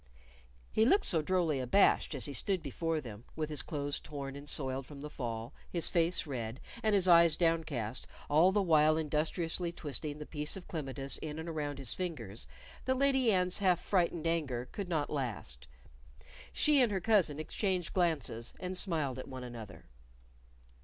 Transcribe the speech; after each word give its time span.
He 0.71 0.83
looked 0.83 1.05
so 1.05 1.21
drolly 1.21 1.59
abashed 1.59 2.15
as 2.15 2.25
he 2.25 2.33
stood 2.33 2.63
before 2.63 3.01
them, 3.01 3.23
with 3.35 3.51
his 3.51 3.61
clothes 3.61 3.99
torn 3.99 4.35
and 4.35 4.49
soiled 4.49 4.87
from 4.87 5.01
the 5.01 5.11
fall, 5.11 5.53
his 5.69 5.89
face 5.89 6.25
red, 6.25 6.59
and 6.81 6.95
his 6.95 7.07
eyes 7.07 7.37
downcast, 7.37 8.07
all 8.27 8.51
the 8.51 8.63
while 8.63 8.97
industriously 8.97 9.71
twisting 9.71 10.17
the 10.17 10.25
piece 10.25 10.57
of 10.57 10.67
clematis 10.67 11.19
in 11.19 11.37
and 11.37 11.47
around 11.47 11.77
his 11.77 11.93
fingers, 11.93 12.47
that 12.85 12.97
Lady 12.97 13.31
Anne's 13.31 13.59
half 13.59 13.79
frightened 13.79 14.25
anger 14.25 14.67
could 14.71 14.89
not 14.89 15.11
last. 15.11 15.67
She 16.51 16.81
and 16.81 16.91
her 16.91 16.99
cousin 16.99 17.39
exchanged 17.39 17.93
glances, 17.93 18.55
and 18.59 18.75
smiled 18.75 19.19
at 19.19 19.27
one 19.27 19.43
another. 19.43 19.85